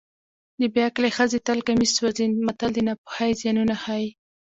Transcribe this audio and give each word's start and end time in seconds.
د 0.59 0.61
بې 0.73 0.81
عقلې 0.89 1.09
ښځې 1.17 1.39
تل 1.47 1.59
کمیس 1.67 1.91
سوځي 1.97 2.25
متل 2.45 2.69
د 2.73 2.79
ناپوهۍ 2.87 3.31
زیانونه 3.39 3.75
ښيي 3.83 4.07